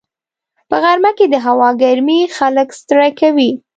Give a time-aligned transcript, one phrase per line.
[0.69, 3.51] په غرمه کې د هوا ګرمي خلک ستړي کوي